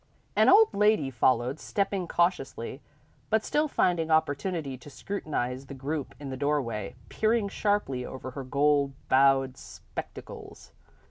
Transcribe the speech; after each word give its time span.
An 0.35 0.49
old 0.49 0.73
lady 0.73 1.11
followed, 1.11 1.59
stepping 1.59 2.07
cautiously, 2.07 2.81
but 3.29 3.45
still 3.45 3.67
finding 3.67 4.09
opportunity 4.09 4.75
to 4.75 4.89
scrutinise 4.89 5.65
the 5.67 5.75
group 5.75 6.15
in 6.19 6.31
the 6.31 6.37
doorway, 6.41 6.95
peering 7.09 7.47
sharply 7.49 8.03
over 8.03 8.31
her 8.31 8.43
gold 8.43 8.93
bowed 9.09 9.57
spectacles. 9.57 10.71